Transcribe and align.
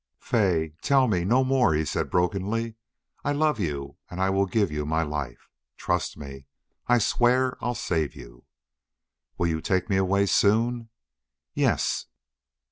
"Fay 0.19 0.73
tell 0.81 1.07
me 1.07 1.23
no 1.23 1.43
more," 1.43 1.75
he 1.75 1.85
said, 1.85 2.09
brokenly. 2.09 2.73
"I 3.23 3.33
love 3.33 3.59
you 3.59 3.97
and 4.09 4.19
I 4.19 4.31
will 4.31 4.47
give 4.47 4.71
you 4.71 4.83
my 4.83 5.03
life. 5.03 5.47
Trust 5.77 6.17
me. 6.17 6.47
I 6.87 6.97
swear 6.97 7.55
I'll 7.63 7.75
save 7.75 8.15
you." 8.15 8.45
"Will 9.37 9.45
you 9.45 9.61
take 9.61 9.91
me 9.91 9.97
away 9.97 10.25
soon?" 10.25 10.89
"Yes." 11.53 12.07